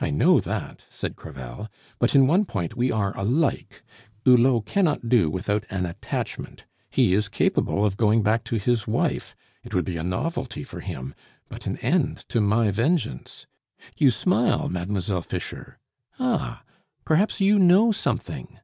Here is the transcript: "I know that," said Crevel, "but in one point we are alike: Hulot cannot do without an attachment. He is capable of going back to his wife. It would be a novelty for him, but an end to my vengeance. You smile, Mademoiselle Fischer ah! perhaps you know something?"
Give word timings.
"I 0.00 0.10
know 0.10 0.40
that," 0.40 0.86
said 0.88 1.14
Crevel, 1.14 1.68
"but 2.00 2.16
in 2.16 2.26
one 2.26 2.44
point 2.46 2.76
we 2.76 2.90
are 2.90 3.16
alike: 3.16 3.84
Hulot 4.24 4.66
cannot 4.66 5.08
do 5.08 5.30
without 5.30 5.64
an 5.70 5.86
attachment. 5.86 6.64
He 6.90 7.14
is 7.14 7.28
capable 7.28 7.84
of 7.84 7.96
going 7.96 8.24
back 8.24 8.42
to 8.46 8.56
his 8.56 8.88
wife. 8.88 9.36
It 9.62 9.72
would 9.72 9.84
be 9.84 9.96
a 9.98 10.02
novelty 10.02 10.64
for 10.64 10.80
him, 10.80 11.14
but 11.48 11.68
an 11.68 11.76
end 11.76 12.28
to 12.30 12.40
my 12.40 12.72
vengeance. 12.72 13.46
You 13.96 14.10
smile, 14.10 14.68
Mademoiselle 14.68 15.22
Fischer 15.22 15.78
ah! 16.18 16.64
perhaps 17.04 17.40
you 17.40 17.56
know 17.60 17.92
something?" 17.92 18.58